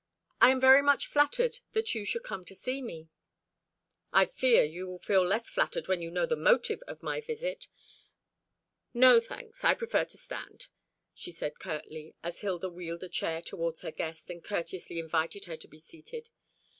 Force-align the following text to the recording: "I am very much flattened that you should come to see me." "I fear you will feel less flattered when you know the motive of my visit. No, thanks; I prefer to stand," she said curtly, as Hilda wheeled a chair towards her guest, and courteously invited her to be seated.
"I 0.41 0.49
am 0.49 0.59
very 0.59 0.81
much 0.81 1.05
flattened 1.05 1.59
that 1.73 1.93
you 1.93 2.05
should 2.05 2.23
come 2.23 2.43
to 2.45 2.55
see 2.55 2.81
me." 2.81 3.09
"I 4.11 4.25
fear 4.25 4.63
you 4.63 4.87
will 4.87 4.97
feel 4.97 5.21
less 5.23 5.47
flattered 5.47 5.87
when 5.87 6.01
you 6.01 6.09
know 6.09 6.25
the 6.25 6.35
motive 6.35 6.81
of 6.87 7.03
my 7.03 7.21
visit. 7.21 7.67
No, 8.95 9.19
thanks; 9.19 9.63
I 9.63 9.75
prefer 9.75 10.05
to 10.05 10.17
stand," 10.17 10.69
she 11.13 11.31
said 11.31 11.59
curtly, 11.59 12.15
as 12.23 12.39
Hilda 12.39 12.67
wheeled 12.71 13.03
a 13.03 13.09
chair 13.09 13.43
towards 13.43 13.81
her 13.81 13.91
guest, 13.91 14.31
and 14.31 14.43
courteously 14.43 14.97
invited 14.97 15.45
her 15.45 15.57
to 15.57 15.67
be 15.67 15.77
seated. 15.77 16.29